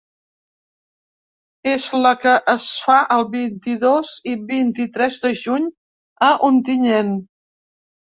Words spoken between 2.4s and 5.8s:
es fa el vint-i-dos i vint-i-tres de juny